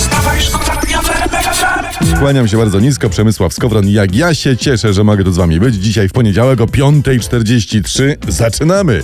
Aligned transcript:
Wstawaj, 0.00 0.40
szkoda 0.40 0.80
dnia 0.80 1.02
w. 1.02 2.18
Kłaniam 2.18 2.48
się 2.48 2.56
bardzo 2.56 2.80
nisko, 2.80 3.10
Przemysław 3.10 3.54
Skowron. 3.54 3.88
Jak 3.88 4.14
ja 4.14 4.34
się 4.34 4.56
cieszę, 4.56 4.92
że 4.92 5.04
mogę 5.04 5.24
tu 5.24 5.32
z 5.32 5.36
wami 5.36 5.60
być. 5.60 5.74
Dzisiaj 5.74 6.08
w 6.08 6.12
poniedziałek 6.12 6.60
o 6.60 6.64
5.43 6.66 8.16
zaczynamy. 8.28 9.02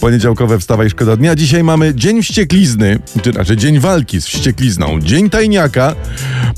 Poniedziałkowe 0.00 0.58
Wstawaj 0.58 0.90
Szkoda 0.90 1.16
Dnia. 1.16 1.34
Dzisiaj 1.34 1.64
mamy 1.64 1.94
Dzień 1.94 2.22
Wścieklizny, 2.22 2.98
czy 3.22 3.32
znaczy 3.32 3.56
Dzień 3.56 3.78
Walki 3.80 4.20
z 4.20 4.26
Wścieklizną. 4.26 5.00
Dzień 5.00 5.30
Tajniaka. 5.30 5.94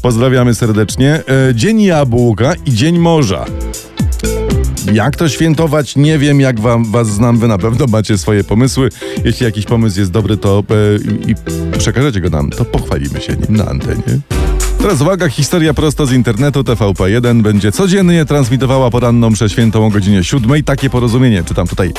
Pozdrawiamy 0.03 0.55
serdecznie. 0.55 1.23
E, 1.50 1.55
Dzień 1.55 1.82
Jabłka 1.82 2.55
i 2.66 2.73
Dzień 2.73 2.98
Morza. 2.98 3.45
Jak 4.92 5.16
to 5.16 5.28
świętować? 5.28 5.96
Nie 5.96 6.18
wiem, 6.18 6.40
jak 6.40 6.60
wam, 6.60 6.84
was 6.84 7.08
znam, 7.08 7.38
wy 7.38 7.48
na 7.48 7.58
pewno 7.58 7.86
macie 7.86 8.18
swoje 8.18 8.45
pomysły. 8.45 8.88
Jeśli 9.24 9.45
jakiś 9.45 9.64
pomysł 9.64 9.98
jest 9.98 10.10
dobry, 10.10 10.36
to 10.36 10.64
e, 10.70 11.30
i 11.30 11.34
przekażecie 11.78 12.20
go 12.20 12.30
nam, 12.30 12.50
to 12.50 12.64
pochwalimy 12.64 13.20
się 13.20 13.36
nim 13.36 13.56
na 13.56 13.66
antenie. 13.66 14.20
Teraz 14.78 15.00
uwaga, 15.00 15.28
historia 15.28 15.74
prosto 15.74 16.06
z 16.06 16.12
internetu 16.12 16.60
TVP1 16.60 17.42
będzie 17.42 17.72
codziennie 17.72 18.24
transmitowała 18.24 18.90
poranną 18.90 19.32
przeświętą 19.32 19.86
o 19.86 19.90
godzinie 19.90 20.24
7. 20.24 20.64
Takie 20.64 20.90
porozumienie, 20.90 21.45
czytam 21.45 21.66
tutaj, 21.68 21.92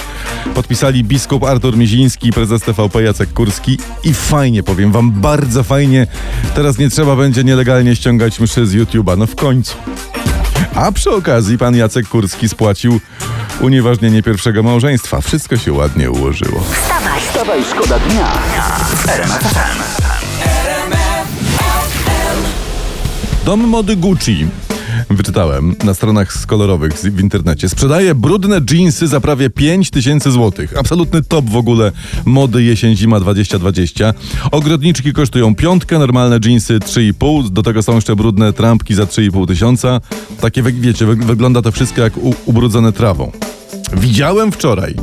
podpisali 0.55 1.03
biskup 1.03 1.43
Artur 1.43 1.77
Miziński, 1.77 2.31
prezes 2.31 2.61
TVP 2.61 3.03
Jacek 3.03 3.33
Kurski 3.33 3.77
i 4.03 4.13
fajnie, 4.13 4.63
powiem 4.63 4.91
wam, 4.91 5.11
bardzo 5.11 5.63
fajnie. 5.63 6.07
Teraz 6.55 6.77
nie 6.77 6.89
trzeba 6.89 7.15
będzie 7.15 7.43
nielegalnie 7.43 7.95
ściągać 7.95 8.39
mszy 8.39 8.67
z 8.67 8.75
YouTube'a, 8.75 9.17
no 9.17 9.27
w 9.27 9.35
końcu. 9.35 9.77
A 10.77 10.91
przy 10.91 11.12
okazji 11.12 11.58
pan 11.58 11.76
Jacek 11.76 12.08
Kurski 12.08 12.49
spłacił 12.49 12.99
unieważnienie 13.61 14.23
pierwszego 14.23 14.64
małżeństwa. 14.64 15.22
Wszystko 15.22 15.58
się 15.58 15.73
ładnie 15.73 16.11
ułożyło. 16.11 16.64
Wstawaj, 17.19 17.64
szkoda 17.64 18.00
dnia. 18.00 18.31
Dom 23.45 23.67
mody 23.67 23.95
Gucci. 23.95 24.47
Wyczytałem 25.09 25.76
na 25.84 25.94
stronach 25.94 26.45
kolorowych 26.45 26.94
w 26.94 27.20
internecie. 27.20 27.70
Sprzedaje 27.70 28.16
brudne 28.16 28.62
jeansy 28.72 29.08
za 29.08 29.22
prawie 29.22 29.50
5 29.50 29.90
tysięcy 29.90 30.31
złotych. 30.31 30.78
Absolutny 30.78 31.23
top 31.23 31.45
w 31.45 31.56
ogóle 31.56 31.92
mody 32.26 32.64
jesień-zima 32.64 33.20
2020. 33.20 34.14
Ogrodniczki 34.52 35.14
kosztują 35.14 35.56
piątkę, 35.56 36.00
normalne 36.00 36.40
jeansy 36.45 36.80
3,5. 36.80 37.50
Do 37.50 37.64
tego 37.64 37.84
są 37.84 37.95
jeszcze 37.95 38.16
brudne 38.16 38.53
trampki 38.53 38.95
za 38.95 39.03
3,5 39.03 39.48
tysiąca. 39.48 40.02
Takie, 40.42 40.64
wiecie, 40.64 41.06
wy- 41.06 41.16
wygląda 41.16 41.62
to 41.62 41.72
wszystko 41.72 42.02
jak 42.02 42.14
ubrudzone 42.45 42.92
trawą. 42.92 43.31
Widziałem 43.94 44.52
wczoraj 44.52 44.95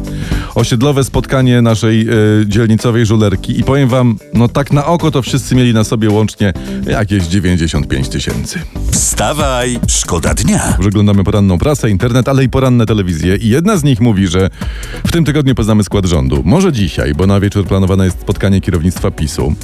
osiedlowe 0.54 1.04
spotkanie 1.04 1.62
naszej 1.62 2.00
e, 2.00 2.14
dzielnicowej 2.46 3.06
żulerki 3.06 3.60
i 3.60 3.64
powiem 3.64 3.88
wam, 3.88 4.16
no 4.34 4.48
tak 4.48 4.72
na 4.72 4.86
oko 4.86 5.10
to 5.10 5.22
wszyscy 5.22 5.54
mieli 5.54 5.74
na 5.74 5.84
sobie 5.84 6.10
łącznie 6.10 6.52
jakieś 6.86 7.26
95 7.26 8.08
tysięcy. 8.08 8.58
Wstawaj, 8.90 9.78
szkoda 9.88 10.34
dnia. 10.34 10.76
Przeglądamy 10.80 11.24
poranną 11.24 11.58
prasę, 11.58 11.90
internet, 11.90 12.28
ale 12.28 12.44
i 12.44 12.48
poranne 12.48 12.86
telewizje 12.86 13.36
i 13.36 13.48
jedna 13.48 13.76
z 13.76 13.84
nich 13.84 14.00
mówi, 14.00 14.26
że 14.28 14.50
w 15.06 15.12
tym 15.12 15.24
tygodniu 15.24 15.54
poznamy 15.54 15.84
skład 15.84 16.04
rządu. 16.04 16.42
Może 16.44 16.72
dzisiaj, 16.72 17.14
bo 17.14 17.26
na 17.26 17.40
wieczór 17.40 17.66
planowane 17.66 18.04
jest 18.04 18.20
spotkanie 18.20 18.60
kierownictwa 18.60 19.10
PiSu. 19.10 19.54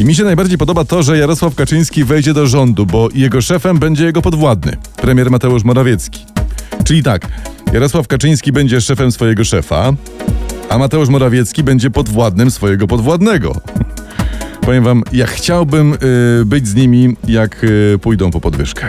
I 0.00 0.04
mi 0.04 0.14
się 0.14 0.24
najbardziej 0.24 0.58
podoba 0.58 0.84
to, 0.84 1.02
że 1.02 1.18
Jarosław 1.18 1.54
Kaczyński 1.54 2.04
wejdzie 2.04 2.34
do 2.34 2.46
rządu, 2.46 2.86
bo 2.86 3.08
jego 3.14 3.40
szefem 3.40 3.78
będzie 3.78 4.04
jego 4.04 4.22
podwładny, 4.22 4.76
premier 4.96 5.30
Mateusz 5.30 5.64
Morawiecki. 5.64 6.26
Czyli 6.84 7.02
tak, 7.02 7.28
Jarosław 7.72 8.08
Kaczyński 8.08 8.52
będzie 8.52 8.80
szefem 8.80 9.12
swojego 9.12 9.44
szefa, 9.44 9.92
a 10.68 10.78
Mateusz 10.78 11.08
Morawiecki 11.08 11.62
będzie 11.62 11.90
podwładnym 11.90 12.50
swojego 12.50 12.86
podwładnego. 12.86 13.60
Powiem 14.66 14.84
wam, 14.84 15.02
ja 15.12 15.26
chciałbym 15.26 15.94
y, 15.94 16.44
być 16.44 16.68
z 16.68 16.74
nimi, 16.74 17.16
jak 17.28 17.64
y, 17.64 17.98
pójdą 18.02 18.30
po 18.30 18.40
podwyżkę. 18.40 18.88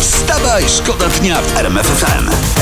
Wstawaj, 0.00 0.64
szkoda 0.68 1.08
dnia 1.08 1.36
w 1.42 2.55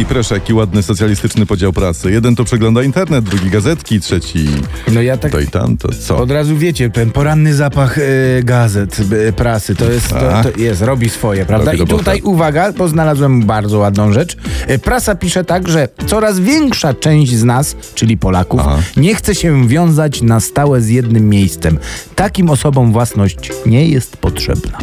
I 0.00 0.04
proszę, 0.04 0.34
jaki 0.34 0.54
ładny 0.54 0.82
socjalistyczny 0.82 1.46
podział 1.46 1.72
pracy. 1.72 2.10
Jeden 2.10 2.36
to 2.36 2.44
przegląda 2.44 2.82
internet, 2.82 3.24
drugi 3.24 3.50
gazetki, 3.50 4.00
trzeci 4.00 4.46
No 4.92 5.02
ja 5.02 5.16
tak 5.16 5.32
to 5.32 5.40
i 5.40 5.46
tamto. 5.46 5.88
Co? 5.92 6.18
od 6.18 6.30
razu 6.30 6.56
wiecie, 6.56 6.90
ten 6.90 7.10
poranny 7.10 7.54
zapach 7.54 7.98
e, 7.98 8.02
gazet, 8.42 9.00
e, 9.28 9.32
prasy, 9.32 9.74
to 9.74 9.90
jest, 9.90 10.08
to, 10.08 10.42
to 10.52 10.60
jest, 10.60 10.82
robi 10.82 11.10
swoje, 11.10 11.44
prawda? 11.44 11.72
Robi 11.72 11.84
I 11.84 11.86
tutaj 11.86 12.22
uwaga, 12.22 12.72
bo 12.72 12.88
znalazłem 12.88 13.42
bardzo 13.42 13.78
ładną 13.78 14.12
rzecz. 14.12 14.36
E, 14.66 14.78
Prasa 14.78 15.14
pisze 15.14 15.44
tak, 15.44 15.68
że 15.68 15.88
coraz 16.06 16.40
większa 16.40 16.94
część 16.94 17.36
z 17.36 17.44
nas, 17.44 17.76
czyli 17.94 18.16
Polaków, 18.16 18.60
Aha. 18.60 18.78
nie 18.96 19.14
chce 19.14 19.34
się 19.34 19.68
wiązać 19.68 20.22
na 20.22 20.40
stałe 20.40 20.80
z 20.80 20.88
jednym 20.88 21.28
miejscem. 21.28 21.78
Takim 22.14 22.50
osobom 22.50 22.92
własność 22.92 23.52
nie 23.66 23.86
jest 23.88 24.16
potrzebna. 24.16 24.78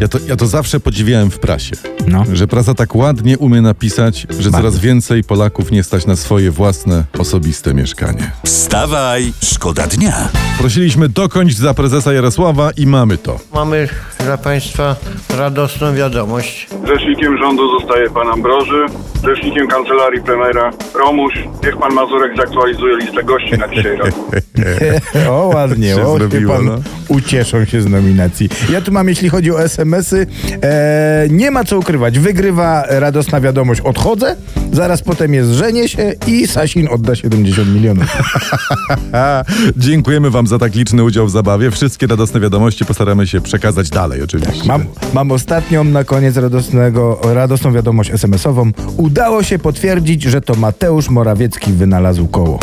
Ja 0.00 0.08
to, 0.08 0.18
ja 0.28 0.36
to 0.36 0.46
zawsze 0.46 0.80
podziwiałem 0.80 1.30
w 1.30 1.38
prasie, 1.38 1.76
No. 2.08 2.24
że 2.32 2.46
prasa 2.46 2.74
tak 2.74 2.94
ładnie 2.96 3.38
umie 3.38 3.60
napisać, 3.60 4.26
że 4.38 4.50
coraz 4.50 4.78
więcej 4.78 5.24
Polaków 5.24 5.70
nie 5.70 5.82
stać 5.82 6.06
na 6.06 6.16
swoje 6.16 6.50
własne, 6.50 7.04
osobiste 7.18 7.74
mieszkanie. 7.74 8.30
Wstawaj, 8.44 9.32
szkoda 9.44 9.86
dnia. 9.86 10.28
Prosiliśmy 10.58 11.08
dokończyć 11.08 11.58
za 11.58 11.74
prezesa 11.74 12.12
Jarosława 12.12 12.70
i 12.76 12.86
mamy 12.86 13.18
to. 13.18 13.38
Mamy 13.54 13.88
dla 14.24 14.38
Państwa 14.38 14.96
radosną 15.38 15.94
wiadomość. 15.94 16.68
Rzecznikiem 16.86 17.38
rządu 17.38 17.78
zostaje 17.80 18.10
pan 18.10 18.28
Ambroży, 18.28 18.86
rzecznikiem 19.24 19.68
kancelarii 19.68 20.22
premiera 20.22 20.70
Romuś. 20.94 21.34
Niech 21.64 21.76
pan 21.76 21.94
Mazurek 21.94 22.36
zaktualizuje 22.36 22.96
listę 22.96 23.24
gości 23.24 23.58
na 23.58 23.68
dzisiaj 23.68 23.96
rano. 23.96 24.12
O, 25.30 25.50
ładnie, 25.54 26.02
o, 26.02 26.16
zrobiło, 26.18 26.54
pan 26.54 26.64
no. 26.64 26.78
ucieszą 27.08 27.64
się 27.64 27.82
z 27.82 27.86
nominacji. 27.86 28.48
Ja 28.72 28.80
tu 28.80 28.92
mam, 28.92 29.08
jeśli 29.08 29.28
chodzi 29.28 29.50
o 29.50 29.62
SMS-y, 29.62 30.26
e, 30.62 31.26
nie 31.30 31.50
ma 31.50 31.64
co 31.64 31.78
ukrywać. 31.78 32.18
Wygrywa 32.18 32.84
radosna 32.88 33.40
wiadomość, 33.40 33.80
odchodzę, 33.80 34.36
zaraz 34.72 35.02
potem 35.02 35.34
jest 35.34 35.50
żenię 35.50 35.88
się 35.88 36.12
i 36.26 36.46
Sasin 36.46 36.88
odda 36.90 37.14
70 37.14 37.74
milionów. 37.74 38.04
Dziękujemy 39.76 40.30
wam 40.30 40.46
za 40.46 40.58
tak 40.58 40.74
liczny 40.74 41.04
udział 41.04 41.26
w 41.26 41.30
zabawie. 41.30 41.70
Wszystkie 41.70 42.06
radosne 42.06 42.40
wiadomości 42.40 42.84
postaramy 42.84 43.26
się 43.26 43.40
przekazać 43.40 43.90
dalej 43.90 44.22
oczywiście. 44.22 44.68
Mam, 44.68 44.84
mam 45.14 45.32
ostatnią 45.32 45.84
na 45.84 46.04
koniec 46.04 46.36
radosnego, 46.36 47.20
radosną 47.24 47.72
wiadomość 47.72 48.10
SMS-ową. 48.10 48.70
Udało 48.96 49.42
się 49.42 49.58
potwierdzić, 49.58 50.22
że 50.22 50.40
to 50.40 50.54
Mateusz 50.54 51.08
Morawiecki 51.08 51.72
wynalazł 51.72 52.28
koło. 52.28 52.58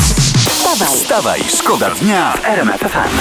Wstawaj, 0.78 0.98
Wstawaj, 0.98 1.44
szkoda 1.58 1.90
dnia 1.90 2.34
w 2.34 2.46
RMF 2.46 2.82
FM. 2.82 3.18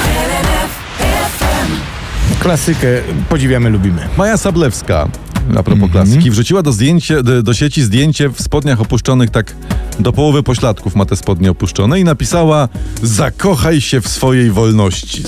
Klasykę 2.41 2.87
podziwiamy, 3.29 3.71
lubimy. 3.71 4.09
Maja 4.17 4.37
Sablewska, 4.37 5.09
a 5.59 5.63
propos 5.63 5.91
klasyki, 5.91 6.31
wrzuciła 6.31 6.63
do, 6.63 6.73
zdjęcie, 6.73 7.23
do, 7.23 7.43
do 7.43 7.55
sieci 7.55 7.83
zdjęcie 7.83 8.29
w 8.29 8.41
spodniach 8.43 8.81
opuszczonych 8.81 9.31
tak 9.31 9.55
do 10.01 10.13
połowy 10.13 10.43
pośladków 10.43 10.97
ma 10.97 11.05
te 11.07 11.17
spodnie 11.17 11.51
opuszczone 11.51 12.01
i 12.01 12.05
napisała 12.05 12.69
zakochaj 13.03 13.81
się 13.81 14.01
w 14.01 14.09
swojej 14.09 14.51
wolności. 14.51 15.23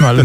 No 0.00 0.06
ale 0.06 0.24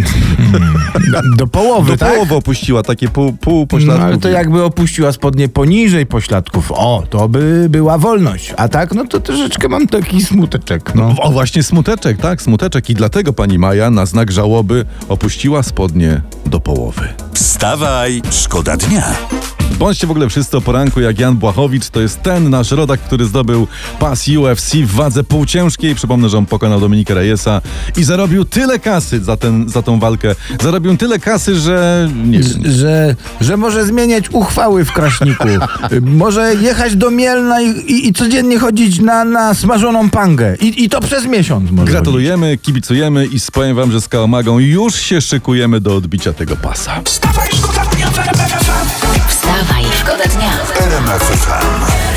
do 1.37 1.47
połowy, 1.47 1.91
Do 1.91 1.97
tak? 1.97 2.13
połowy 2.13 2.35
opuściła 2.35 2.83
takie 2.83 3.09
pół, 3.09 3.33
pół 3.33 3.59
No, 3.61 3.67
pośladków. 3.67 4.05
ale 4.05 4.17
to 4.17 4.29
jakby 4.29 4.63
opuściła 4.63 5.11
spodnie 5.11 5.49
poniżej 5.49 6.05
pośladków. 6.05 6.71
O, 6.71 7.03
to 7.09 7.29
by 7.29 7.67
była 7.69 7.97
wolność. 7.97 8.53
A 8.57 8.67
tak, 8.67 8.93
no 8.93 9.05
to 9.05 9.19
troszeczkę 9.19 9.69
mam 9.69 9.87
taki 9.87 10.23
smuteczek. 10.25 10.95
No. 10.95 11.15
O, 11.21 11.31
właśnie 11.31 11.63
smuteczek, 11.63 12.17
tak, 12.17 12.41
smuteczek. 12.41 12.89
I 12.89 12.93
dlatego 12.95 13.33
pani 13.33 13.59
Maja 13.59 13.89
na 13.89 14.05
znak 14.05 14.31
żałoby 14.31 14.85
opuściła 15.09 15.63
spodnie 15.63 16.21
do 16.45 16.59
połowy. 16.59 17.07
Wstawaj, 17.33 18.21
szkoda 18.31 18.77
dnia. 18.77 19.14
Bądźcie 19.79 20.07
w 20.07 20.11
ogóle 20.11 20.29
wszyscy 20.29 20.57
o 20.57 20.61
poranku 20.61 21.01
jak 21.01 21.19
Jan 21.19 21.35
Błachowicz. 21.35 21.89
To 21.89 22.01
jest 22.01 22.21
ten 22.21 22.49
nasz 22.49 22.71
rodak, 22.71 22.99
który 22.99 23.25
zdobył 23.25 23.67
pas 23.99 24.27
UFC 24.27 24.75
w 24.75 24.91
wadze 24.91 25.23
półciężkiej. 25.23 25.95
Przypomnę, 25.95 26.29
że 26.29 26.37
on 26.37 26.45
pokonał 26.45 26.79
Dominika 26.79 27.13
Reyesa 27.13 27.61
i 27.97 28.03
zarobił 28.03 28.45
tyle 28.45 28.79
kasy 28.79 29.23
za, 29.23 29.37
ten, 29.37 29.69
za 29.69 29.81
tą 29.81 29.99
walkę. 29.99 30.35
Zarobił 30.61 30.97
tyle 30.97 31.19
kasy, 31.19 31.55
że 31.55 32.09
nie 32.25 32.39
wiem. 32.39 32.71
Że, 32.71 33.15
że 33.41 33.57
może 33.57 33.85
zmieniać 33.85 34.29
uchwały 34.31 34.85
w 34.85 34.91
Kraśniku. 34.91 35.47
Może 36.01 36.55
jechać 36.55 36.95
do 36.95 37.11
Mielna 37.11 37.61
i, 37.61 37.69
i, 37.69 38.07
i 38.07 38.13
codziennie 38.13 38.59
chodzić 38.59 38.99
na, 38.99 39.25
na 39.25 39.53
smażoną 39.53 40.09
pangę. 40.09 40.55
I, 40.61 40.83
I 40.83 40.89
to 40.89 41.01
przez 41.01 41.25
miesiąc 41.25 41.71
może 41.71 41.91
Gratulujemy, 41.91 42.57
kibicujemy 42.57 43.25
i 43.25 43.37
powiem 43.53 43.75
wam, 43.75 43.91
że 43.91 44.01
z 44.01 44.07
Kałamagą 44.07 44.59
już 44.59 44.95
się 44.95 45.21
szykujemy 45.21 45.79
do 45.79 45.95
odbicia 45.95 46.33
tego 46.33 46.55
pasa. 46.55 47.01
Wstawaj, 47.05 47.49
szkoda 47.53 47.85
dnia 47.85 48.07
w. 48.07 49.04
wstawaj, 49.55 49.85
szkoda 49.99 50.23
dnia. 50.23 50.51
RMF 50.75 51.23
FM. 51.23 52.14